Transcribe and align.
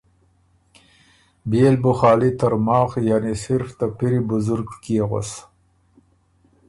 بيې 1.49 1.67
ل 1.73 1.75
بُو 1.81 1.91
خالی 1.99 2.31
ترماخ 2.39 2.91
یعنی 3.09 3.33
صرف 3.43 3.69
ته 3.79 3.85
پِری 3.97 4.19
بزرګ 4.27 4.69
کيې 4.83 5.03
غؤس؟ 5.09 5.31